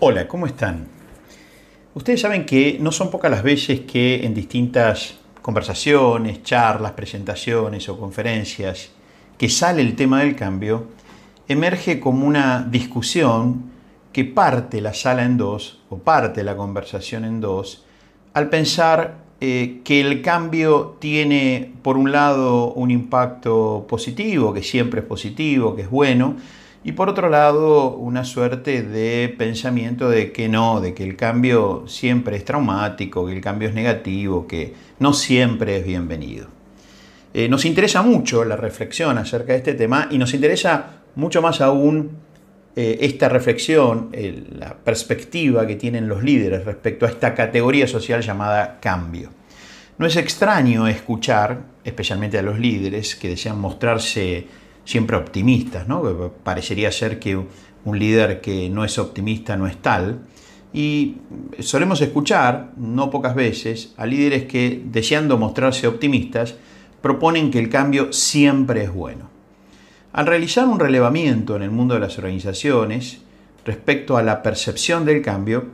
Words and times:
Hola, 0.00 0.28
¿cómo 0.28 0.46
están? 0.46 0.86
Ustedes 1.92 2.20
saben 2.20 2.46
que 2.46 2.78
no 2.80 2.92
son 2.92 3.10
pocas 3.10 3.32
las 3.32 3.42
veces 3.42 3.80
que 3.80 4.24
en 4.24 4.32
distintas 4.32 5.16
conversaciones, 5.42 6.44
charlas, 6.44 6.92
presentaciones 6.92 7.88
o 7.88 7.98
conferencias 7.98 8.90
que 9.36 9.48
sale 9.48 9.82
el 9.82 9.96
tema 9.96 10.20
del 10.20 10.36
cambio, 10.36 10.86
emerge 11.48 11.98
como 11.98 12.28
una 12.28 12.64
discusión 12.70 13.72
que 14.12 14.24
parte 14.24 14.80
la 14.80 14.94
sala 14.94 15.24
en 15.24 15.36
dos 15.36 15.80
o 15.90 15.98
parte 15.98 16.44
la 16.44 16.56
conversación 16.56 17.24
en 17.24 17.40
dos 17.40 17.84
al 18.34 18.50
pensar 18.50 19.16
eh, 19.40 19.80
que 19.82 20.00
el 20.00 20.22
cambio 20.22 20.96
tiene 21.00 21.72
por 21.82 21.96
un 21.96 22.12
lado 22.12 22.72
un 22.72 22.92
impacto 22.92 23.84
positivo, 23.88 24.54
que 24.54 24.62
siempre 24.62 25.00
es 25.00 25.06
positivo, 25.06 25.74
que 25.74 25.82
es 25.82 25.90
bueno, 25.90 26.36
y 26.84 26.92
por 26.92 27.08
otro 27.08 27.28
lado 27.28 27.90
una 27.90 28.24
suerte 28.24 28.82
de 28.82 29.34
pensamiento 29.36 30.08
de 30.08 30.32
que 30.32 30.48
no, 30.48 30.80
de 30.80 30.94
que 30.94 31.04
el 31.04 31.16
cambio 31.16 31.84
siempre 31.86 32.36
es 32.36 32.44
traumático, 32.44 33.26
que 33.26 33.32
el 33.32 33.40
cambio 33.40 33.68
es 33.68 33.74
negativo, 33.74 34.46
que 34.46 34.74
no 34.98 35.12
siempre 35.12 35.78
es 35.78 35.84
bienvenido. 35.84 36.46
Eh, 37.34 37.48
nos 37.48 37.64
interesa 37.64 38.02
mucho 38.02 38.44
la 38.44 38.56
reflexión 38.56 39.18
acerca 39.18 39.52
de 39.52 39.58
este 39.58 39.74
tema 39.74 40.08
y 40.10 40.18
nos 40.18 40.32
interesa 40.34 41.02
mucho 41.14 41.42
más 41.42 41.60
aún 41.60 42.10
eh, 42.76 42.98
esta 43.00 43.28
reflexión, 43.28 44.10
la 44.56 44.76
perspectiva 44.76 45.66
que 45.66 45.74
tienen 45.74 46.08
los 46.08 46.22
líderes 46.22 46.64
respecto 46.64 47.06
a 47.06 47.08
esta 47.08 47.34
categoría 47.34 47.88
social 47.88 48.22
llamada 48.22 48.78
cambio. 48.80 49.30
No 49.98 50.06
es 50.06 50.16
extraño 50.16 50.86
escuchar, 50.86 51.58
especialmente 51.82 52.38
a 52.38 52.42
los 52.42 52.58
líderes 52.60 53.16
que 53.16 53.30
desean 53.30 53.60
mostrarse 53.60 54.46
siempre 54.88 55.18
optimistas, 55.18 55.86
¿no? 55.86 56.32
Parecería 56.42 56.90
ser 56.90 57.18
que 57.18 57.36
un 57.36 57.98
líder 57.98 58.40
que 58.40 58.70
no 58.70 58.86
es 58.86 58.98
optimista 58.98 59.54
no 59.54 59.66
es 59.66 59.76
tal. 59.82 60.20
Y 60.72 61.16
solemos 61.58 62.00
escuchar, 62.00 62.72
no 62.78 63.10
pocas 63.10 63.34
veces, 63.34 63.92
a 63.98 64.06
líderes 64.06 64.44
que, 64.44 64.82
deseando 64.86 65.36
mostrarse 65.36 65.86
optimistas, 65.86 66.54
proponen 67.02 67.50
que 67.50 67.58
el 67.58 67.68
cambio 67.68 68.14
siempre 68.14 68.84
es 68.84 68.90
bueno. 68.90 69.28
Al 70.14 70.26
realizar 70.26 70.66
un 70.66 70.80
relevamiento 70.80 71.54
en 71.54 71.64
el 71.64 71.70
mundo 71.70 71.92
de 71.92 72.00
las 72.00 72.16
organizaciones 72.16 73.20
respecto 73.66 74.16
a 74.16 74.22
la 74.22 74.42
percepción 74.42 75.04
del 75.04 75.20
cambio, 75.20 75.66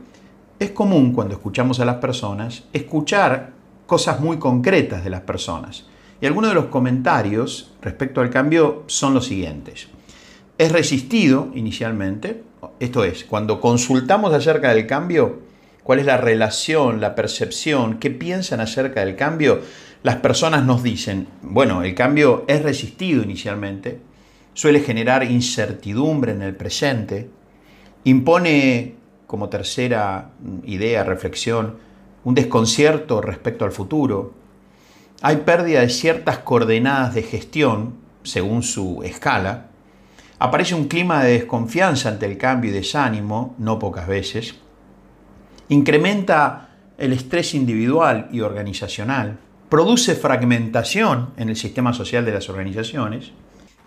es 0.59 0.71
común 0.71 1.13
cuando 1.13 1.35
escuchamos 1.35 1.79
a 1.79 1.85
las 1.85 1.95
personas 1.95 2.65
escuchar 2.73 3.53
cosas 3.85 4.19
muy 4.19 4.39
concretas 4.39 5.05
de 5.05 5.09
las 5.09 5.21
personas 5.21 5.85
y 6.25 6.27
algunos 6.27 6.49
de 6.49 6.55
los 6.55 6.65
comentarios 6.65 7.71
respecto 7.83 8.19
al 8.19 8.31
cambio 8.31 8.83
son 8.87 9.13
los 9.13 9.27
siguientes. 9.27 9.89
Es 10.57 10.71
resistido 10.71 11.51
inicialmente, 11.53 12.41
esto 12.79 13.03
es, 13.03 13.25
cuando 13.25 13.61
consultamos 13.61 14.33
acerca 14.33 14.73
del 14.73 14.87
cambio, 14.87 15.41
cuál 15.83 15.99
es 15.99 16.07
la 16.07 16.17
relación, 16.17 16.99
la 16.99 17.13
percepción, 17.13 17.99
qué 17.99 18.09
piensan 18.09 18.59
acerca 18.59 19.05
del 19.05 19.15
cambio, 19.15 19.61
las 20.01 20.15
personas 20.15 20.65
nos 20.65 20.81
dicen, 20.81 21.27
bueno, 21.43 21.83
el 21.83 21.93
cambio 21.93 22.43
es 22.47 22.63
resistido 22.63 23.21
inicialmente, 23.21 23.99
suele 24.55 24.79
generar 24.79 25.29
incertidumbre 25.29 26.31
en 26.31 26.41
el 26.41 26.55
presente, 26.55 27.29
impone 28.03 28.95
como 29.27 29.49
tercera 29.49 30.31
idea, 30.63 31.03
reflexión, 31.03 31.75
un 32.23 32.33
desconcierto 32.33 33.21
respecto 33.21 33.63
al 33.63 33.71
futuro, 33.71 34.44
hay 35.21 35.37
pérdida 35.37 35.81
de 35.81 35.89
ciertas 35.89 36.39
coordenadas 36.39 37.15
de 37.15 37.23
gestión, 37.23 37.95
según 38.23 38.63
su 38.63 39.01
escala, 39.03 39.67
aparece 40.39 40.75
un 40.75 40.87
clima 40.87 41.23
de 41.23 41.33
desconfianza 41.33 42.09
ante 42.09 42.25
el 42.25 42.37
cambio 42.37 42.71
y 42.71 42.73
desánimo, 42.73 43.55
no 43.57 43.79
pocas 43.79 44.07
veces, 44.07 44.55
incrementa 45.69 46.69
el 46.97 47.13
estrés 47.13 47.53
individual 47.53 48.29
y 48.31 48.41
organizacional, 48.41 49.39
produce 49.69 50.15
fragmentación 50.15 51.31
en 51.37 51.49
el 51.49 51.55
sistema 51.55 51.93
social 51.93 52.25
de 52.25 52.31
las 52.31 52.49
organizaciones. 52.49 53.31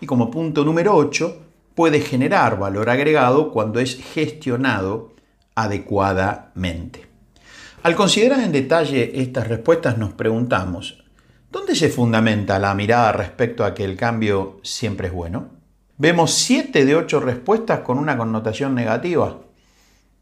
Y 0.01 0.05
como 0.05 0.29
punto 0.29 0.63
número 0.63 0.95
8, 0.95 1.41
puede 1.75 2.01
generar 2.01 2.59
valor 2.59 2.89
agregado 2.89 3.51
cuando 3.51 3.79
es 3.79 3.95
gestionado 4.13 5.13
adecuadamente. 5.55 7.07
Al 7.83 7.95
considerar 7.95 8.41
en 8.41 8.51
detalle 8.51 9.21
estas 9.21 9.47
respuestas 9.47 9.97
nos 9.97 10.13
preguntamos, 10.13 10.98
¿Dónde 11.51 11.73
se 11.73 11.89
fundamenta 11.89 12.59
la 12.59 12.75
mirada 12.75 13.11
respecto 13.11 13.65
a 13.65 13.73
que 13.73 13.83
el 13.83 13.97
cambio 13.97 14.59
siempre 14.61 15.07
es 15.07 15.13
bueno? 15.13 15.49
Vemos 15.97 16.31
7 16.31 16.85
de 16.85 16.95
8 16.95 17.19
respuestas 17.21 17.79
con 17.79 17.97
una 17.97 18.17
connotación 18.17 18.75
negativa. 18.75 19.39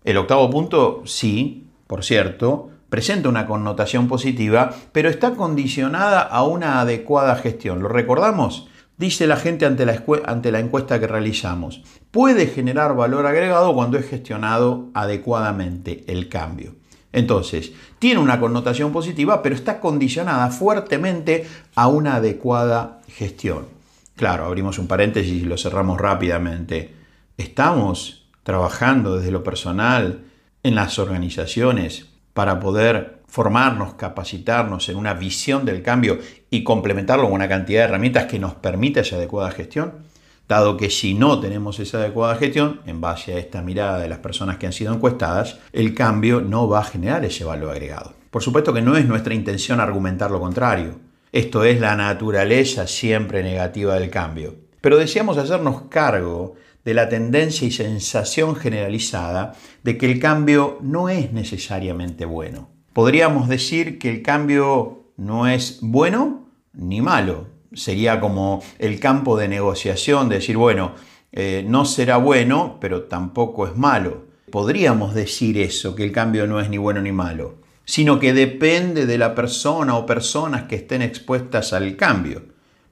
El 0.06 0.16
octavo 0.16 0.50
punto, 0.50 1.04
sí, 1.06 1.68
por 1.86 2.06
cierto, 2.06 2.70
presenta 2.90 3.28
una 3.28 3.46
connotación 3.46 4.08
positiva, 4.08 4.74
pero 4.94 5.10
está 5.10 5.32
condicionada 5.32 6.22
a 6.22 6.46
una 6.46 6.80
adecuada 6.80 7.36
gestión. 7.36 7.82
¿Lo 7.82 7.90
recordamos? 7.90 8.70
Dice 8.98 9.28
la 9.28 9.36
gente 9.36 9.66
ante 9.66 9.86
la, 9.86 10.02
ante 10.26 10.54
la 10.54 10.62
encuesta 10.62 10.98
que 10.98 11.08
realizamos. 11.08 11.84
Puede 12.10 12.48
generar 12.48 12.96
valor 12.96 13.26
agregado 13.26 13.74
cuando 13.74 13.98
es 13.98 14.10
gestionado 14.10 14.92
adecuadamente 14.94 16.06
el 16.08 16.30
cambio. 16.30 16.76
Entonces, 17.14 17.72
tiene 18.00 18.20
una 18.20 18.40
connotación 18.40 18.92
positiva, 18.92 19.42
pero 19.42 19.56
está 19.56 19.80
condicionada 19.80 20.50
fuertemente 20.50 21.48
a 21.76 21.88
una 21.88 22.16
adecuada 22.16 23.00
gestión. 23.08 23.66
Claro, 24.16 24.46
abrimos 24.46 24.80
un 24.80 24.88
paréntesis 24.88 25.44
y 25.44 25.46
lo 25.46 25.58
cerramos 25.58 26.00
rápidamente. 26.00 26.94
Estamos 27.38 28.28
trabajando 28.44 29.18
desde 29.18 29.32
lo 29.32 29.44
personal 29.44 30.22
en 30.64 30.76
las 30.76 31.00
organizaciones 31.00 32.08
para 32.34 32.60
poder 32.60 33.20
formarnos, 33.28 33.96
capacitarnos 33.96 34.90
en 34.90 34.98
una 34.98 35.14
visión 35.14 35.66
del 35.66 35.82
cambio 35.82 36.20
y 36.50 36.64
complementarlo 36.64 37.26
con 37.26 37.34
una 37.34 37.50
cantidad 37.50 37.82
de 37.82 37.86
herramientas 37.86 38.26
que 38.26 38.40
nos 38.40 38.56
permita 38.56 39.02
esa 39.02 39.18
adecuada 39.18 39.52
gestión 39.52 40.07
dado 40.48 40.78
que 40.78 40.90
si 40.90 41.14
no 41.14 41.40
tenemos 41.40 41.80
esa 41.80 41.98
adecuada 42.00 42.36
gestión, 42.36 42.82
en 42.86 43.02
base 43.02 43.34
a 43.34 43.38
esta 43.38 43.62
mirada 43.62 44.00
de 44.00 44.08
las 44.08 44.20
personas 44.20 44.58
que 44.58 44.66
han 44.66 44.74
sido 44.74 44.94
encuestadas, 44.94 45.60
el 45.74 45.94
cambio 45.94 46.42
no 46.42 46.68
va 46.68 46.80
a 46.80 46.86
generar 46.86 47.26
ese 47.26 47.44
valor 47.44 47.72
agregado. 47.72 48.14
Por 48.32 48.42
supuesto 48.42 48.74
que 48.74 48.82
no 48.82 48.96
es 48.96 49.06
nuestra 49.06 49.34
intención 49.34 49.80
argumentar 49.80 50.32
lo 50.32 50.40
contrario. 50.40 51.00
Esto 51.32 51.64
es 51.64 51.80
la 51.80 51.96
naturaleza 51.96 52.88
siempre 52.88 53.44
negativa 53.44 53.96
del 53.96 54.10
cambio. 54.10 54.56
Pero 54.80 54.98
deseamos 54.98 55.38
hacernos 55.38 55.84
cargo 55.90 56.56
de 56.86 56.94
la 56.94 57.10
tendencia 57.10 57.68
y 57.68 57.72
sensación 57.72 58.56
generalizada 58.56 59.54
de 59.84 59.98
que 59.98 60.10
el 60.10 60.20
cambio 60.20 60.78
no 60.82 61.10
es 61.10 61.34
necesariamente 61.34 62.26
bueno. 62.26 62.70
Podríamos 62.94 63.50
decir 63.50 64.00
que 64.00 64.10
el 64.10 64.22
cambio 64.22 65.04
no 65.18 65.48
es 65.48 65.80
bueno 65.82 66.48
ni 66.74 67.02
malo, 67.02 67.48
sería 67.74 68.20
como 68.20 68.64
el 68.80 69.00
campo 69.00 69.38
de 69.38 69.48
negociación, 69.48 70.30
de 70.30 70.36
decir, 70.36 70.58
bueno, 70.58 70.94
eh, 71.32 71.64
no 71.68 71.86
será 71.86 72.18
bueno, 72.18 72.78
pero 72.80 73.04
tampoco 73.04 73.68
es 73.68 73.76
malo. 73.76 74.26
Podríamos 74.52 75.14
decir 75.14 75.58
eso, 75.58 75.96
que 75.96 76.04
el 76.04 76.12
cambio 76.12 76.48
no 76.48 76.60
es 76.60 76.70
ni 76.70 76.78
bueno 76.78 77.02
ni 77.02 77.12
malo, 77.12 77.56
sino 77.86 78.20
que 78.20 78.34
depende 78.34 79.06
de 79.06 79.18
la 79.18 79.36
persona 79.36 79.96
o 79.98 80.06
personas 80.06 80.64
que 80.64 80.76
estén 80.76 81.02
expuestas 81.02 81.74
al 81.74 81.96
cambio. 81.96 82.44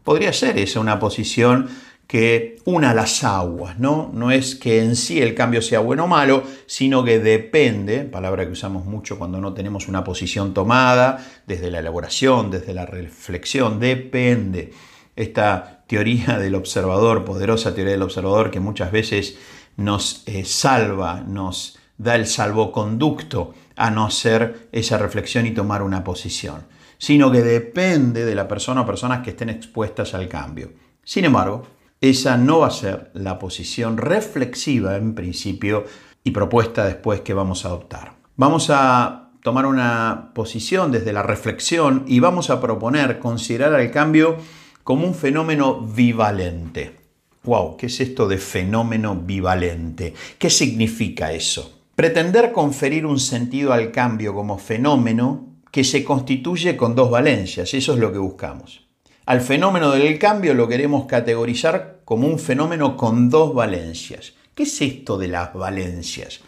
Podría 0.04 0.34
ser 0.34 0.60
esa 0.60 0.80
una 0.80 1.00
posición 1.00 1.68
que 2.08 2.58
una 2.66 2.94
las 2.94 3.24
aguas, 3.24 3.80
¿no? 3.80 4.12
No 4.14 4.32
es 4.32 4.56
que 4.56 4.84
en 4.84 4.96
sí 4.96 5.22
el 5.22 5.34
cambio 5.34 5.62
sea 5.62 5.80
bueno 5.80 6.04
o 6.06 6.08
malo, 6.08 6.44
sino 6.68 7.04
que 7.04 7.20
depende, 7.20 8.02
palabra 8.02 8.46
que 8.46 8.52
usamos 8.52 8.86
mucho 8.86 9.18
cuando 9.18 9.40
no 9.40 9.54
tenemos 9.54 9.88
una 9.88 10.04
posición 10.04 10.54
tomada, 10.54 11.26
desde 11.48 11.72
la 11.72 11.80
elaboración, 11.80 12.52
desde 12.52 12.74
la 12.74 12.86
reflexión, 12.86 13.80
depende. 13.80 14.72
Esta 15.16 15.84
teoría 15.88 16.38
del 16.38 16.56
observador, 16.56 17.26
poderosa 17.26 17.74
teoría 17.74 17.94
del 17.94 18.04
observador 18.04 18.52
que 18.52 18.60
muchas 18.60 18.92
veces 18.92 19.38
nos 19.78 20.24
eh, 20.28 20.46
salva, 20.46 21.24
nos 21.26 21.80
da 21.98 22.16
el 22.16 22.28
salvoconducto 22.28 23.54
a 23.76 23.90
no 23.90 24.06
hacer 24.06 24.68
esa 24.72 24.98
reflexión 24.98 25.46
y 25.46 25.52
tomar 25.52 25.82
una 25.82 26.04
posición, 26.04 26.66
sino 26.98 27.32
que 27.32 27.42
depende 27.42 28.26
de 28.26 28.36
la 28.36 28.48
persona 28.48 28.82
o 28.82 28.86
personas 28.86 29.24
que 29.24 29.32
estén 29.32 29.50
expuestas 29.50 30.14
al 30.14 30.28
cambio. 30.28 30.72
Sin 31.04 31.26
embargo, 31.26 31.64
esa 32.10 32.38
no 32.38 32.60
va 32.60 32.68
a 32.68 32.72
ser 32.72 33.12
la 33.14 33.40
posición 33.40 33.98
reflexiva 33.98 34.98
en 34.98 35.16
principio 35.16 35.86
y 36.24 36.32
propuesta 36.32 36.86
después 36.86 37.22
que 37.22 37.34
vamos 37.34 37.66
a 37.66 37.70
adoptar. 37.70 38.14
Vamos 38.36 38.70
a 38.70 39.30
tomar 39.42 39.66
una 39.66 40.32
posición 40.34 40.92
desde 40.92 41.14
la 41.14 41.22
reflexión 41.22 42.04
y 42.08 42.20
vamos 42.20 42.50
a 42.50 42.60
proponer 42.60 43.20
considerar 43.20 43.80
el 43.80 43.92
cambio 43.92 44.38
como 44.84 45.06
un 45.06 45.14
fenómeno 45.14 45.82
bivalente. 45.82 46.98
Wow, 47.44 47.78
¿qué 47.78 47.86
es 47.86 48.02
esto 48.02 48.28
de 48.28 48.40
fenómeno 48.40 49.16
bivalente? 49.16 50.14
¿Qué 50.40 50.50
significa 50.50 51.32
eso? 51.32 51.80
Pretender 51.96 52.52
conferir 52.52 53.06
un 53.06 53.20
sentido 53.20 53.72
al 53.72 53.92
cambio 53.92 54.34
como 54.34 54.58
fenómeno 54.58 55.46
que 55.72 55.84
se 55.84 56.04
constituye 56.04 56.76
con 56.76 56.96
dos 56.96 57.12
valencias, 57.12 57.74
eso 57.74 57.94
es 57.94 58.00
lo 58.00 58.12
que 58.12 58.18
buscamos. 58.18 58.88
Al 59.26 59.42
fenómeno 59.42 59.92
del 59.92 60.18
cambio 60.20 60.54
lo 60.54 60.68
queremos 60.68 61.06
categorizar 61.06 61.95
como 62.06 62.28
un 62.28 62.40
fenómeno 62.40 62.96
con 62.96 63.30
dos 63.30 63.54
valencias. 63.54 64.34
¿Qué 64.54 64.64
es 64.64 64.82
esto 64.82 65.18
de 65.18 65.28
las 65.28 65.54
valencias? 65.54 66.40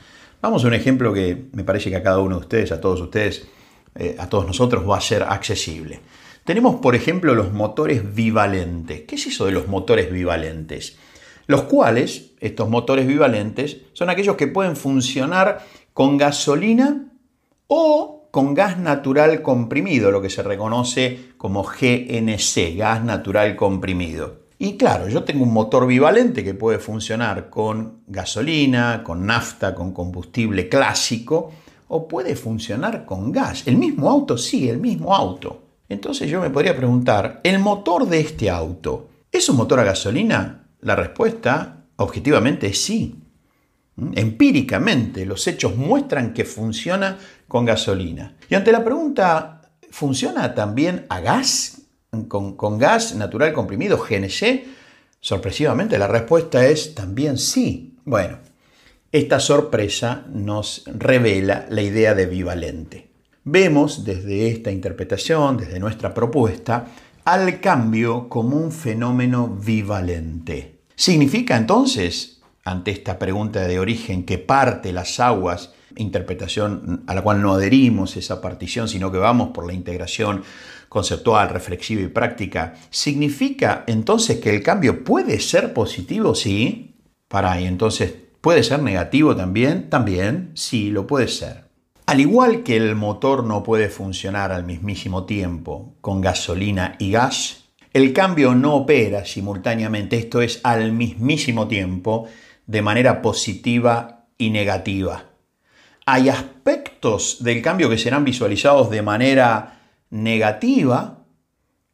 Vamos 0.42 0.64
a 0.64 0.68
un 0.68 0.76
ejemplo 0.76 1.12
que 1.12 1.48
me 1.52 1.64
parece 1.64 1.90
que 1.90 1.96
a 1.96 2.04
cada 2.04 2.20
uno 2.20 2.36
de 2.36 2.42
ustedes, 2.42 2.72
a 2.72 2.80
todos 2.80 3.02
ustedes, 3.02 3.48
eh, 3.96 4.16
a 4.20 4.30
todos 4.30 4.46
nosotros 4.46 4.88
va 4.88 4.98
a 4.98 5.02
ser 5.02 5.24
accesible. 5.24 6.00
Tenemos, 6.46 6.76
por 6.76 6.96
ejemplo, 6.96 7.36
los 7.36 7.52
motores 7.52 8.16
bivalentes. 8.16 9.02
¿Qué 9.02 9.16
es 9.16 9.28
eso 9.28 9.48
de 9.48 9.52
los 9.52 9.68
motores 9.68 10.12
bivalentes? 10.12 10.98
Los 11.48 11.64
cuales, 11.64 12.32
estos 12.40 12.70
motores 12.70 13.08
bivalentes, 13.08 13.78
son 13.94 14.10
aquellos 14.10 14.36
que 14.36 14.48
pueden 14.48 14.76
funcionar 14.76 15.66
con 15.94 16.18
gasolina 16.18 17.12
o 17.66 18.30
con 18.32 18.54
gas 18.54 18.78
natural 18.78 19.42
comprimido, 19.42 20.12
lo 20.12 20.22
que 20.22 20.30
se 20.30 20.44
reconoce 20.44 21.32
como 21.38 21.64
GNC, 21.64 22.78
gas 22.78 23.04
natural 23.04 23.56
comprimido. 23.56 24.47
Y 24.60 24.76
claro, 24.76 25.08
yo 25.08 25.24
tengo 25.24 25.44
un 25.44 25.54
motor 25.54 25.86
bivalente 25.86 26.44
que 26.44 26.56
puede 26.56 26.80
funcionar 26.80 27.50
con 27.50 28.02
gasolina, 28.08 29.04
con 29.04 29.26
nafta, 29.26 29.76
con 29.76 29.94
combustible 29.94 30.68
clásico, 30.68 31.52
o 31.88 32.08
puede 32.08 32.36
funcionar 32.36 33.06
con 33.06 33.32
gas. 33.32 33.64
El 33.68 33.78
mismo 33.78 34.10
auto, 34.10 34.38
sí, 34.38 34.68
el 34.68 34.80
mismo 34.80 35.16
auto. 35.16 35.64
Entonces 35.90 36.30
yo 36.30 36.42
me 36.42 36.50
podría 36.50 36.76
preguntar, 36.76 37.40
¿el 37.44 37.60
motor 37.60 38.08
de 38.08 38.20
este 38.20 38.50
auto 38.50 39.10
es 39.32 39.48
un 39.48 39.58
motor 39.58 39.80
a 39.80 39.84
gasolina? 39.84 40.68
La 40.82 40.96
respuesta, 40.96 41.86
objetivamente, 41.98 42.68
es 42.68 42.82
sí. 42.82 43.16
¿Mm? 43.96 44.12
Empíricamente, 44.16 45.26
los 45.26 45.48
hechos 45.48 45.76
muestran 45.76 46.34
que 46.34 46.46
funciona 46.46 47.18
con 47.48 47.64
gasolina. 47.64 48.36
Y 48.50 48.56
ante 48.56 48.72
la 48.72 48.84
pregunta, 48.84 49.62
¿funciona 49.92 50.54
también 50.56 51.06
a 51.10 51.20
gas? 51.20 51.84
Con, 52.26 52.78
gas 52.78 53.16
natural 53.16 53.54
comprimido, 53.54 53.98
GNC? 53.98 54.66
Sorpresivamente, 55.20 55.98
la 55.98 56.08
respuesta 56.08 56.66
es 56.66 56.96
también 56.96 57.38
sí. 57.38 57.96
Bueno, 58.06 58.40
esta 59.12 59.40
sorpresa 59.40 60.26
nos 60.32 60.84
revela 60.86 61.66
la 61.70 61.82
idea 61.82 62.14
de 62.14 62.26
bivalente. 62.26 63.08
Vemos 63.44 64.04
desde 64.04 64.50
esta 64.50 64.72
interpretación, 64.72 65.58
desde 65.58 65.80
nuestra 65.80 66.14
propuesta, 66.14 66.88
al 67.24 67.60
cambio 67.60 68.30
como 68.30 68.58
un 68.58 68.72
fenómeno 68.72 69.48
bivalente. 69.48 70.80
¿Significa 70.96 71.58
entonces, 71.58 72.42
ante 72.64 72.92
esta 72.92 73.20
pregunta 73.20 73.68
de 73.68 73.80
origen 73.80 74.24
que 74.24 74.38
parte 74.38 74.92
las 74.92 75.20
aguas, 75.20 75.72
interpretación 75.98 77.04
a 77.08 77.14
la 77.14 77.22
cual 77.22 77.42
no 77.42 77.54
adherimos 77.54 78.18
esa 78.18 78.42
partición, 78.42 78.88
sino 78.88 79.12
que 79.12 79.18
vamos 79.18 79.50
por 79.50 79.66
la 79.66 79.74
integración 79.74 80.44
conceptual, 80.98 81.50
reflexiva 81.50 82.02
y 82.02 82.08
práctica, 82.08 82.74
¿significa 82.90 83.84
entonces 83.86 84.40
que 84.40 84.50
el 84.50 84.64
cambio 84.64 85.04
puede 85.04 85.40
ser 85.40 85.72
positivo? 85.72 86.34
Sí. 86.34 86.96
Para 87.28 87.52
ahí, 87.52 87.68
entonces, 87.68 88.16
¿puede 88.42 88.64
ser 88.64 88.82
negativo 88.82 89.36
también? 89.36 89.92
También, 89.92 90.50
sí, 90.56 90.90
lo 90.90 91.06
puede 91.06 91.28
ser. 91.28 91.66
Al 92.08 92.20
igual 92.20 92.64
que 92.64 92.78
el 92.78 92.96
motor 92.96 93.44
no 93.44 93.62
puede 93.62 93.90
funcionar 93.90 94.52
al 94.52 94.64
mismísimo 94.64 95.26
tiempo 95.26 95.94
con 96.02 96.20
gasolina 96.20 96.96
y 96.98 97.12
gas, 97.12 97.66
el 97.94 98.12
cambio 98.12 98.56
no 98.56 98.74
opera 98.74 99.24
simultáneamente, 99.24 100.18
esto 100.18 100.42
es 100.42 100.62
al 100.64 100.94
mismísimo 100.94 101.68
tiempo, 101.68 102.28
de 102.66 102.82
manera 102.82 103.22
positiva 103.22 104.26
y 104.36 104.50
negativa. 104.50 105.26
Hay 106.08 106.30
aspectos 106.30 107.44
del 107.44 107.62
cambio 107.62 107.88
que 107.88 108.00
serán 108.00 108.26
visualizados 108.26 108.90
de 108.90 109.04
manera 109.04 109.77
negativa 110.10 111.26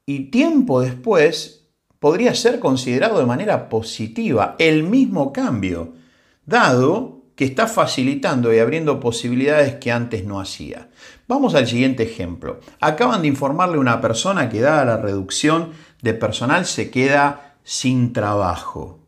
y 0.06 0.31
tiempo 0.31 0.81
después 0.81 1.68
podría 2.00 2.36
ser 2.36 2.60
considerado 2.60 3.19
de 3.19 3.25
manera 3.25 3.69
positiva 3.69 4.56
el 4.60 4.83
mismo 4.83 5.31
cambio, 5.31 5.94
dado 6.45 7.24
que 7.36 7.45
está 7.45 7.68
facilitando 7.68 8.54
y 8.54 8.60
abriendo 8.60 9.00
posibilidades 9.00 9.75
que 9.75 9.92
antes 9.92 10.25
no 10.25 10.39
hacía. 10.39 10.89
Vamos 11.27 11.56
al 11.56 11.65
siguiente 11.65 12.04
ejemplo. 12.04 12.60
Acaban 12.80 13.21
de 13.21 13.30
informarle 13.30 13.77
una 13.77 14.01
persona 14.01 14.50
que 14.50 14.62
dada 14.62 14.86
la 14.86 14.98
reducción 14.98 15.71
de 16.01 16.13
personal 16.13 16.65
se 16.65 16.92
queda 16.92 17.56
sin 17.63 18.13
trabajo. 18.13 19.00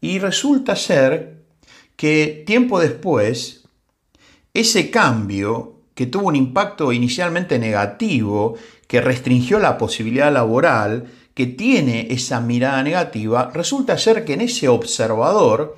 Y 0.00 0.18
resulta 0.20 0.76
ser 0.76 1.44
que 1.96 2.44
tiempo 2.46 2.80
después, 2.80 3.64
ese 4.54 4.90
cambio 4.90 5.73
que 5.94 6.06
tuvo 6.06 6.28
un 6.28 6.36
impacto 6.36 6.92
inicialmente 6.92 7.58
negativo, 7.58 8.56
que 8.86 9.00
restringió 9.00 9.58
la 9.58 9.78
posibilidad 9.78 10.32
laboral, 10.32 11.06
que 11.34 11.46
tiene 11.46 12.08
esa 12.10 12.40
mirada 12.40 12.82
negativa, 12.82 13.50
resulta 13.52 13.98
ser 13.98 14.24
que 14.24 14.34
en 14.34 14.42
ese 14.42 14.68
observador, 14.68 15.76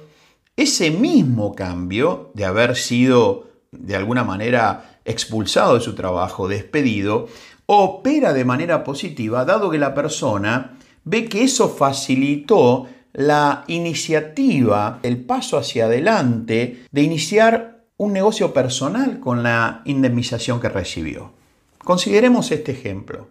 ese 0.56 0.90
mismo 0.90 1.54
cambio 1.54 2.30
de 2.34 2.44
haber 2.44 2.76
sido 2.76 3.48
de 3.72 3.96
alguna 3.96 4.24
manera 4.24 5.00
expulsado 5.04 5.74
de 5.74 5.80
su 5.80 5.94
trabajo, 5.94 6.48
despedido, 6.48 7.28
opera 7.66 8.32
de 8.32 8.44
manera 8.44 8.84
positiva, 8.84 9.44
dado 9.44 9.70
que 9.70 9.78
la 9.78 9.94
persona 9.94 10.78
ve 11.04 11.26
que 11.26 11.44
eso 11.44 11.68
facilitó 11.68 12.88
la 13.12 13.64
iniciativa, 13.66 14.98
el 15.02 15.24
paso 15.24 15.56
hacia 15.56 15.86
adelante 15.86 16.84
de 16.90 17.02
iniciar 17.02 17.75
un 17.98 18.12
negocio 18.12 18.52
personal 18.52 19.20
con 19.20 19.42
la 19.42 19.82
indemnización 19.84 20.60
que 20.60 20.68
recibió. 20.68 21.32
Consideremos 21.78 22.50
este 22.52 22.72
ejemplo. 22.72 23.28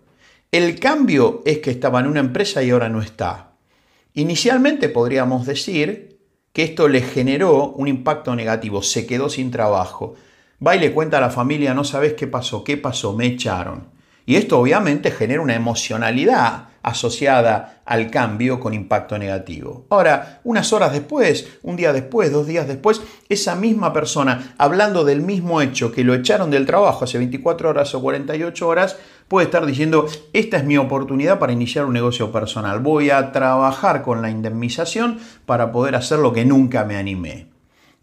El 0.51 0.79
cambio 0.79 1.44
es 1.45 1.59
que 1.59 1.71
estaba 1.71 2.00
en 2.00 2.07
una 2.07 2.21
empresa 2.21 2.63
y 2.63 2.71
ahora 2.71 2.89
no 2.89 3.01
está. 3.01 3.51
Inicialmente 4.13 4.89
podríamos 4.89 5.45
decir 5.45 6.19
que 6.53 6.63
esto 6.63 6.88
le 6.88 7.01
generó 7.01 7.71
un 7.71 7.88
impacto 7.88 8.35
negativo, 8.35 8.81
se 8.81 9.06
quedó 9.06 9.29
sin 9.29 9.51
trabajo. 9.51 10.15
Va 10.65 10.75
y 10.75 10.79
le 10.79 10.94
cuenta 10.94 11.17
a 11.17 11.21
la 11.21 11.29
familia, 11.29 11.73
no 11.73 11.83
sabes 11.83 12.13
qué 12.13 12.27
pasó, 12.27 12.63
qué 12.63 12.77
pasó, 12.77 13.13
me 13.13 13.25
echaron. 13.25 13.89
Y 14.25 14.38
esto 14.38 14.59
obviamente 14.59 15.12
genera 15.12 15.41
una 15.41 15.53
emocionalidad 15.53 16.69
asociada 16.85 17.81
al 17.83 18.11
cambio 18.11 18.59
con 18.59 18.75
impacto 18.75 19.17
negativo. 19.17 19.87
Ahora, 19.89 20.39
unas 20.43 20.71
horas 20.71 20.93
después, 20.93 21.47
un 21.63 21.75
día 21.75 21.91
después, 21.91 22.31
dos 22.31 22.45
días 22.45 22.67
después, 22.67 23.01
esa 23.27 23.55
misma 23.55 23.91
persona, 23.91 24.53
hablando 24.59 25.03
del 25.03 25.21
mismo 25.21 25.61
hecho 25.61 25.91
que 25.91 26.03
lo 26.03 26.13
echaron 26.13 26.51
del 26.51 26.67
trabajo 26.67 27.03
hace 27.03 27.17
24 27.17 27.69
horas 27.69 27.95
o 27.95 28.01
48 28.01 28.67
horas, 28.67 28.97
puede 29.27 29.45
estar 29.45 29.65
diciendo, 29.65 30.05
esta 30.31 30.57
es 30.57 30.63
mi 30.63 30.77
oportunidad 30.77 31.39
para 31.39 31.53
iniciar 31.53 31.85
un 31.85 31.93
negocio 31.93 32.31
personal, 32.31 32.79
voy 32.81 33.09
a 33.09 33.31
trabajar 33.31 34.03
con 34.03 34.21
la 34.21 34.29
indemnización 34.29 35.17
para 35.47 35.71
poder 35.71 35.95
hacer 35.95 36.19
lo 36.19 36.33
que 36.33 36.45
nunca 36.45 36.86
me 36.86 36.98
animé. 36.98 37.48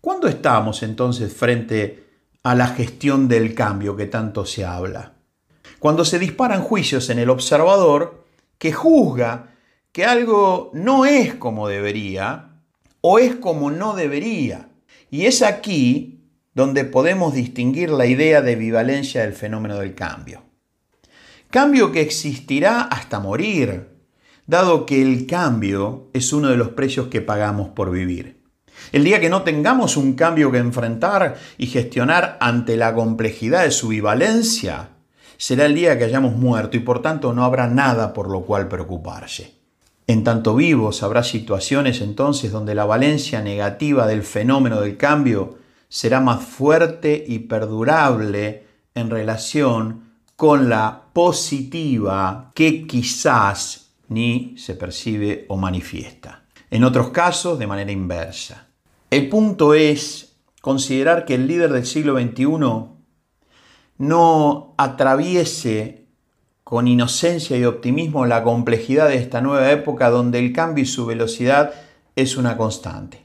¿Cuándo 0.00 0.26
estamos 0.26 0.82
entonces 0.82 1.32
frente 1.32 2.08
a 2.42 2.56
la 2.56 2.66
gestión 2.66 3.28
del 3.28 3.54
cambio 3.54 3.94
que 3.94 4.06
tanto 4.06 4.44
se 4.44 4.64
habla? 4.64 5.12
Cuando 5.78 6.04
se 6.04 6.18
disparan 6.18 6.62
juicios 6.62 7.10
en 7.10 7.20
el 7.20 7.30
observador, 7.30 8.21
que 8.62 8.70
juzga 8.70 9.56
que 9.90 10.04
algo 10.04 10.70
no 10.72 11.04
es 11.04 11.34
como 11.34 11.66
debería 11.66 12.60
o 13.00 13.18
es 13.18 13.34
como 13.34 13.72
no 13.72 13.96
debería. 13.96 14.68
Y 15.10 15.26
es 15.26 15.42
aquí 15.42 16.28
donde 16.54 16.84
podemos 16.84 17.34
distinguir 17.34 17.90
la 17.90 18.06
idea 18.06 18.40
de 18.40 18.54
bivalencia 18.54 19.22
del 19.22 19.32
fenómeno 19.32 19.78
del 19.78 19.96
cambio. 19.96 20.44
Cambio 21.50 21.90
que 21.90 22.02
existirá 22.02 22.82
hasta 22.82 23.18
morir, 23.18 23.88
dado 24.46 24.86
que 24.86 25.02
el 25.02 25.26
cambio 25.26 26.08
es 26.12 26.32
uno 26.32 26.46
de 26.50 26.56
los 26.56 26.68
precios 26.68 27.08
que 27.08 27.20
pagamos 27.20 27.70
por 27.70 27.90
vivir. 27.90 28.44
El 28.92 29.02
día 29.02 29.18
que 29.18 29.28
no 29.28 29.42
tengamos 29.42 29.96
un 29.96 30.12
cambio 30.12 30.52
que 30.52 30.58
enfrentar 30.58 31.36
y 31.58 31.66
gestionar 31.66 32.38
ante 32.40 32.76
la 32.76 32.94
complejidad 32.94 33.64
de 33.64 33.72
su 33.72 33.88
bivalencia, 33.88 34.90
será 35.36 35.66
el 35.66 35.74
día 35.74 35.98
que 35.98 36.04
hayamos 36.04 36.34
muerto 36.34 36.76
y 36.76 36.80
por 36.80 37.02
tanto 37.02 37.32
no 37.32 37.44
habrá 37.44 37.66
nada 37.68 38.12
por 38.12 38.30
lo 38.30 38.42
cual 38.42 38.68
preocuparse. 38.68 39.54
En 40.06 40.24
tanto 40.24 40.54
vivos 40.54 41.02
habrá 41.02 41.22
situaciones 41.22 42.00
entonces 42.00 42.52
donde 42.52 42.74
la 42.74 42.84
valencia 42.84 43.40
negativa 43.40 44.06
del 44.06 44.22
fenómeno 44.22 44.80
del 44.80 44.96
cambio 44.96 45.58
será 45.88 46.20
más 46.20 46.42
fuerte 46.42 47.24
y 47.26 47.40
perdurable 47.40 48.66
en 48.94 49.10
relación 49.10 50.12
con 50.36 50.68
la 50.68 51.02
positiva 51.12 52.50
que 52.54 52.86
quizás 52.86 53.90
ni 54.08 54.54
se 54.58 54.74
percibe 54.74 55.46
o 55.48 55.56
manifiesta. 55.56 56.42
En 56.70 56.84
otros 56.84 57.10
casos, 57.10 57.58
de 57.58 57.66
manera 57.66 57.92
inversa. 57.92 58.66
El 59.10 59.28
punto 59.28 59.74
es 59.74 60.36
considerar 60.60 61.26
que 61.26 61.34
el 61.34 61.46
líder 61.46 61.72
del 61.72 61.86
siglo 61.86 62.18
XXI 62.18 62.46
no 64.02 64.74
atraviese 64.78 66.06
con 66.64 66.88
inocencia 66.88 67.56
y 67.56 67.64
optimismo 67.64 68.26
la 68.26 68.42
complejidad 68.42 69.06
de 69.06 69.14
esta 69.14 69.40
nueva 69.40 69.70
época 69.70 70.10
donde 70.10 70.40
el 70.40 70.52
cambio 70.52 70.82
y 70.82 70.88
su 70.88 71.06
velocidad 71.06 71.72
es 72.16 72.36
una 72.36 72.56
constante. 72.56 73.22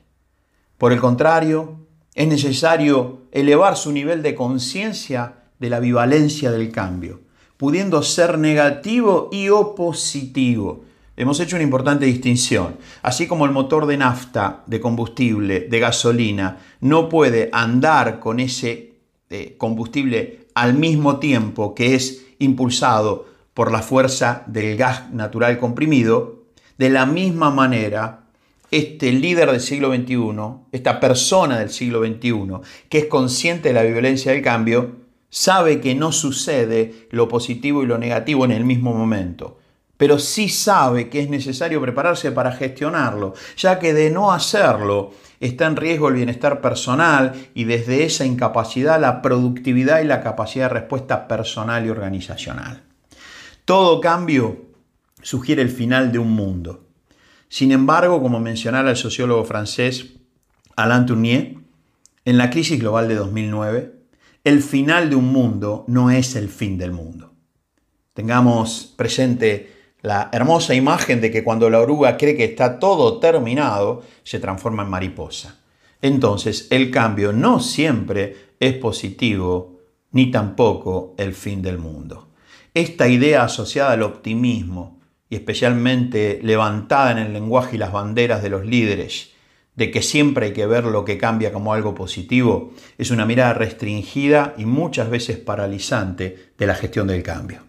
Por 0.78 0.94
el 0.94 1.00
contrario, 1.00 1.80
es 2.14 2.28
necesario 2.28 3.24
elevar 3.32 3.76
su 3.76 3.92
nivel 3.92 4.22
de 4.22 4.36
conciencia 4.36 5.46
de 5.58 5.72
la 5.72 5.80
bivalencia 5.80 6.52
del 6.52 6.72
cambio, 6.72 7.22
pudiendo 7.58 8.04
ser 8.04 8.38
negativo 8.38 9.30
y 9.32 9.50
o 9.50 9.74
positivo, 9.74 10.84
hemos 11.16 11.40
hecho 11.40 11.56
una 11.56 11.64
importante 11.64 12.06
distinción. 12.06 12.78
Así 13.02 13.26
como 13.26 13.46
el 13.46 13.52
motor 13.52 13.88
de 13.88 13.98
nafta, 13.98 14.62
de 14.68 14.80
combustible, 14.80 15.62
de 15.62 15.80
gasolina, 15.80 16.60
no 16.82 17.10
puede 17.10 17.50
andar 17.52 18.20
con 18.20 18.40
ese 18.40 18.94
eh, 19.32 19.56
combustible 19.58 20.47
al 20.58 20.74
mismo 20.74 21.20
tiempo 21.20 21.76
que 21.76 21.94
es 21.94 22.26
impulsado 22.40 23.28
por 23.54 23.72
la 23.72 23.84
fuerza 23.84 24.44
del 24.48 24.76
gas 24.76 25.12
natural 25.14 25.60
comprimido, 25.60 26.46
de 26.80 26.90
la 26.90 27.06
misma 27.06 27.52
manera, 27.52 28.24
este 28.72 29.12
líder 29.12 29.52
del 29.52 29.62
siglo 29.62 29.94
XXI, 29.94 30.18
esta 30.72 31.00
persona 31.00 31.60
del 31.60 31.70
siglo 31.70 32.04
XXI, 32.04 32.56
que 32.90 32.98
es 32.98 33.06
consciente 33.06 33.70
de 33.70 33.76
la 33.76 33.84
violencia 33.84 34.32
del 34.32 34.42
cambio, 34.42 34.96
sabe 35.30 35.80
que 35.80 35.94
no 35.94 36.12
sucede 36.12 37.08
lo 37.12 37.28
positivo 37.28 37.84
y 37.84 37.86
lo 37.86 38.00
negativo 38.00 38.44
en 38.44 38.52
el 38.52 38.66
mismo 38.66 38.96
momento, 38.96 39.60
pero 39.98 40.20
sí 40.20 40.48
sabe 40.48 41.10
que 41.10 41.20
es 41.20 41.30
necesario 41.30 41.82
prepararse 41.82 42.32
para 42.32 42.52
gestionarlo, 42.52 43.34
ya 43.58 43.80
que 43.80 43.94
de 43.94 44.12
no 44.12 44.32
hacerlo 44.32 45.12
está 45.40 45.66
en 45.66 45.76
riesgo 45.76 46.08
el 46.08 46.16
bienestar 46.16 46.62
personal 46.62 47.34
y 47.54 47.66
desde 47.66 48.04
esa 48.04 48.26
incapacidad 48.26 49.02
la 49.02 49.22
productividad 49.22 50.02
y 50.02 50.06
la 50.06 50.22
capacidad 50.22 50.70
de 50.70 50.80
respuesta 50.80 51.28
personal 51.28 51.86
y 51.86 51.90
organizacional. 51.90 52.84
Todo 53.66 54.00
cambio 54.00 54.68
sugiere 55.22 55.62
el 55.62 55.70
final 55.70 56.12
de 56.12 56.20
un 56.20 56.32
mundo. 56.32 56.86
Sin 57.50 57.72
embargo, 57.72 58.22
como 58.22 58.40
mencionara 58.40 58.92
el 58.92 58.98
sociólogo 58.98 59.46
francés 59.46 60.14
Alain 60.76 61.06
Tournier, 61.06 61.56
en 62.24 62.38
la 62.38 62.50
crisis 62.50 62.80
global 62.80 63.08
de 63.08 63.16
2009, 63.16 63.94
el 64.44 64.62
final 64.62 65.10
de 65.10 65.16
un 65.16 65.32
mundo 65.32 65.86
no 65.88 66.12
es 66.12 66.36
el 66.36 66.50
fin 66.50 66.78
del 66.78 66.92
mundo. 66.92 67.34
Tengamos 68.14 68.94
presente 68.96 69.77
la 70.08 70.30
hermosa 70.32 70.74
imagen 70.74 71.20
de 71.20 71.30
que 71.30 71.44
cuando 71.44 71.70
la 71.70 71.82
oruga 71.82 72.16
cree 72.16 72.38
que 72.38 72.46
está 72.46 72.80
todo 72.80 73.20
terminado, 73.20 74.04
se 74.24 74.40
transforma 74.40 74.84
en 74.84 74.90
mariposa. 74.90 75.60
Entonces, 76.02 76.68
el 76.72 76.92
cambio 76.92 77.34
no 77.34 77.60
siempre 77.60 78.36
es 78.60 78.76
positivo, 78.76 79.82
ni 80.12 80.32
tampoco 80.32 81.14
el 81.18 81.34
fin 81.34 81.62
del 81.62 81.78
mundo. 81.78 82.30
Esta 82.74 83.10
idea 83.10 83.44
asociada 83.44 83.92
al 83.92 84.04
optimismo, 84.04 85.02
y 85.30 85.36
especialmente 85.36 86.40
levantada 86.42 87.12
en 87.12 87.18
el 87.18 87.34
lenguaje 87.34 87.76
y 87.76 87.80
las 87.80 87.92
banderas 87.92 88.42
de 88.42 88.50
los 88.50 88.66
líderes, 88.66 89.32
de 89.76 89.92
que 89.92 90.02
siempre 90.02 90.48
hay 90.48 90.54
que 90.54 90.68
ver 90.68 90.86
lo 90.86 91.04
que 91.04 91.18
cambia 91.18 91.52
como 91.52 91.74
algo 91.74 91.94
positivo, 91.94 92.72
es 92.98 93.12
una 93.12 93.26
mirada 93.26 93.54
restringida 93.54 94.56
y 94.58 94.64
muchas 94.64 95.10
veces 95.10 95.38
paralizante 95.38 96.54
de 96.58 96.66
la 96.66 96.76
gestión 96.76 97.08
del 97.08 97.24
cambio. 97.24 97.67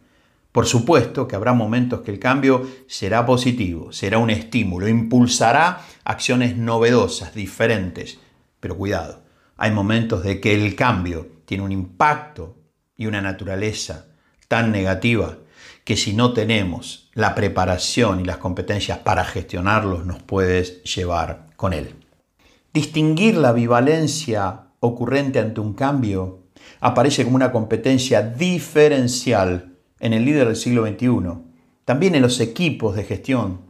Por 0.53 0.67
supuesto 0.67 1.29
que 1.29 1.37
habrá 1.37 1.53
momentos 1.53 2.01
que 2.01 2.11
el 2.11 2.19
cambio 2.19 2.67
será 2.87 3.27
positivo, 3.27 3.93
será 3.93 4.19
un 4.19 4.31
estímulo, 4.31 4.89
impulsará 4.89 5.85
acciones 6.05 6.57
novedosas, 6.57 7.35
diferentes, 7.35 8.19
pero 8.59 8.77
cuidado, 8.77 9.23
hay 9.57 9.71
momentos 9.71 10.23
de 10.23 10.41
que 10.41 10.55
el 10.55 10.75
cambio 10.75 11.29
tiene 11.45 11.65
un 11.65 11.73
impacto 11.73 12.57
y 12.97 13.07
una 13.07 13.21
naturaleza 13.21 14.07
tan 14.49 14.73
negativa 14.73 15.39
que 15.85 15.97
si 15.97 16.15
no 16.15 16.33
tenemos 16.33 17.11
la 17.15 17.35
preparación 17.35 18.21
y 18.21 18.25
las 18.25 18.39
competencias 18.39 18.99
para 18.99 19.25
gestionarlos 19.25 20.07
nos 20.07 20.23
puedes 20.23 20.83
llevar 20.85 21.47
con 21.57 21.73
él. 21.73 21.95
Distinguir 22.73 23.37
la 23.37 23.51
ambivalencia 23.51 24.67
ocurrente 24.81 25.39
ante 25.39 25.61
un 25.61 25.75
cambio 25.75 26.45
aparece 26.81 27.25
como 27.25 27.37
una 27.37 27.53
competencia 27.53 28.23
diferencial 28.23 29.78
en 30.01 30.13
el 30.13 30.25
líder 30.25 30.47
del 30.47 30.57
siglo 30.57 30.87
XXI, 30.87 31.43
también 31.85 32.15
en 32.15 32.23
los 32.23 32.41
equipos 32.41 32.95
de 32.95 33.05
gestión, 33.05 33.61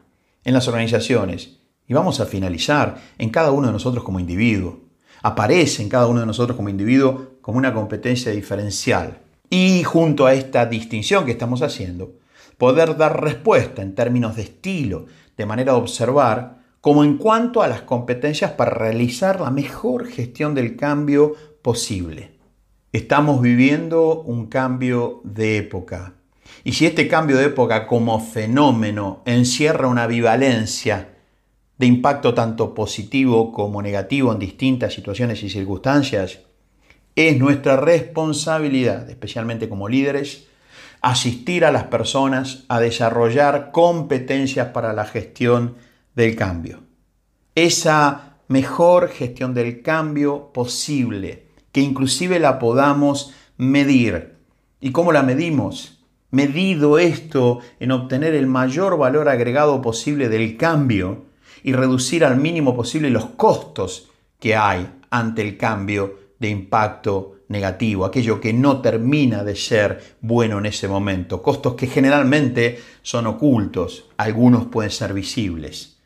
en 0.45 0.55
las 0.55 0.69
organizaciones, 0.69 1.59
y 1.87 1.95
vamos 1.95 2.21
a 2.21 2.27
finalizar 2.27 3.01
en 3.17 3.31
cada 3.31 3.51
uno 3.51 3.69
de 3.69 3.73
nosotros 3.73 4.05
como 4.05 4.21
individuo. 4.21 4.81
Aparece 5.23 5.83
en 5.83 5.89
cada 5.89 6.07
uno 6.07 6.21
de 6.21 6.27
nosotros 6.27 6.57
como 6.57 6.69
individuo 6.69 7.39
como 7.41 7.59
una 7.59 7.73
competencia 7.73 8.31
diferencial 8.31 9.21
y 9.51 9.83
junto 9.83 10.27
a 10.27 10.35
esta 10.35 10.67
distinción 10.67 11.25
que 11.25 11.33
estamos 11.33 11.63
haciendo, 11.63 12.19
poder 12.59 12.97
dar 12.97 13.23
respuesta 13.23 13.83
en 13.83 13.95
términos 13.95 14.37
de 14.37 14.43
estilo, 14.43 15.07
de 15.37 15.47
manera 15.47 15.73
de 15.73 15.79
observar, 15.79 16.59
como 16.81 17.05
en 17.05 17.17
cuanto 17.17 17.63
a 17.63 17.69
las 17.69 17.83
competencias 17.83 18.53
para 18.53 18.71
realizar 18.71 19.41
la 19.41 19.51
mejor 19.51 20.07
gestión 20.07 20.55
del 20.55 20.77
cambio 20.77 21.35
posible. 21.63 22.39
Estamos 22.93 23.41
viviendo 23.41 24.21
un 24.23 24.47
cambio 24.47 25.21
de 25.25 25.59
época. 25.59 26.15
Y 26.65 26.73
si 26.73 26.87
este 26.87 27.09
cambio 27.09 27.37
de 27.37 27.47
época 27.47 27.87
como 27.87 28.21
fenómeno 28.21 29.23
encierra 29.25 29.89
una 29.89 30.05
ambivalencia 30.05 31.15
de 31.79 31.87
impacto 31.87 32.35
tanto 32.35 32.75
positivo 32.75 33.53
como 33.53 33.81
negativo 33.81 34.33
en 34.33 34.39
distintas 34.39 34.95
situaciones 34.95 35.43
y 35.43 35.49
circunstancias, 35.49 36.41
es 37.15 37.39
nuestra 37.39 37.77
responsabilidad, 37.77 39.09
especialmente 39.11 39.69
como 39.69 39.89
líderes, 39.89 40.47
asistir 41.01 41.65
a 41.65 41.73
las 41.73 41.85
personas 41.85 42.65
a 42.69 42.81
desarrollar 42.81 43.71
competencias 43.73 44.69
para 44.69 44.93
la 44.93 45.05
gestión 45.05 45.77
del 46.15 46.35
cambio. 46.37 46.83
Esa 47.55 48.37
mejor 48.49 49.09
gestión 49.09 49.55
del 49.55 49.83
cambio 49.83 50.53
posible, 50.53 51.47
que 51.73 51.81
inclusive 51.81 52.41
la 52.41 52.59
podamos 52.59 53.33
medir. 53.57 54.37
¿Y 54.81 54.91
cómo 54.93 55.13
la 55.13 55.23
medimos? 55.23 55.98
Medido 56.31 56.99
esto 56.99 57.61
en 57.81 57.91
obtener 57.91 58.35
el 58.35 58.47
mayor 58.47 58.99
valor 58.99 59.31
agregado 59.31 59.81
posible 59.81 60.29
del 60.29 60.59
cambio 60.59 61.25
y 61.63 61.73
reducir 61.73 62.23
al 62.25 62.37
mínimo 62.37 62.77
posible 62.77 63.09
los 63.09 63.27
costos 63.31 64.11
que 64.39 64.55
hay 64.55 64.91
ante 65.11 65.41
el 65.41 65.57
cambio 65.57 66.19
de 66.39 66.51
impacto 66.51 67.37
negativo, 67.49 68.05
aquello 68.05 68.41
que 68.41 68.53
no 68.53 68.83
termina 68.83 69.43
de 69.43 69.57
ser 69.57 70.17
bueno 70.21 70.59
en 70.59 70.67
ese 70.67 70.87
momento, 70.87 71.43
costos 71.43 71.75
que 71.75 71.87
generalmente 71.87 72.79
son 73.01 73.27
ocultos, 73.27 74.11
algunos 74.19 74.67
pueden 74.67 74.91
ser 74.91 75.15
visibles, 75.15 75.97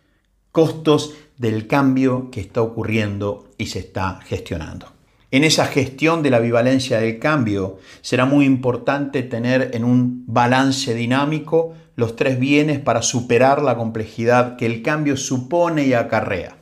costos 0.52 1.14
del 1.36 1.66
cambio 1.66 2.30
que 2.30 2.40
está 2.40 2.62
ocurriendo 2.62 3.50
y 3.58 3.66
se 3.66 3.80
está 3.80 4.20
gestionando. 4.24 4.91
En 5.32 5.44
esa 5.44 5.64
gestión 5.64 6.22
de 6.22 6.28
la 6.28 6.40
bivalencia 6.40 7.00
del 7.00 7.18
cambio 7.18 7.78
será 8.02 8.26
muy 8.26 8.44
importante 8.44 9.22
tener 9.22 9.70
en 9.72 9.82
un 9.82 10.24
balance 10.26 10.94
dinámico 10.94 11.72
los 11.96 12.16
tres 12.16 12.38
bienes 12.38 12.80
para 12.80 13.00
superar 13.00 13.62
la 13.62 13.74
complejidad 13.74 14.56
que 14.56 14.66
el 14.66 14.82
cambio 14.82 15.16
supone 15.16 15.86
y 15.86 15.94
acarrea. 15.94 16.58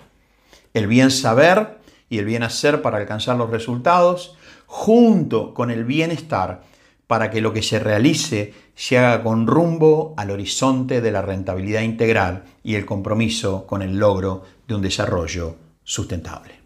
El 0.72 0.86
bien 0.86 1.10
saber, 1.10 1.80
y 2.08 2.18
el 2.18 2.26
bien 2.26 2.44
hacer 2.44 2.80
para 2.80 2.98
alcanzar 2.98 3.36
los 3.36 3.50
resultados, 3.50 4.36
junto 4.66 5.52
con 5.52 5.72
el 5.72 5.84
bienestar 5.84 6.62
para 7.08 7.28
que 7.32 7.40
lo 7.40 7.52
que 7.52 7.62
se 7.62 7.80
realice 7.80 8.54
se 8.76 8.98
haga 8.98 9.24
con 9.24 9.48
rumbo 9.48 10.14
al 10.16 10.30
horizonte 10.30 11.00
de 11.00 11.10
la 11.10 11.22
rentabilidad 11.22 11.82
integral 11.82 12.44
y 12.62 12.76
el 12.76 12.86
compromiso 12.86 13.66
con 13.66 13.82
el 13.82 13.98
logro 13.98 14.44
de 14.68 14.76
un 14.76 14.82
desarrollo 14.82 15.56
sustentable. 15.82 16.59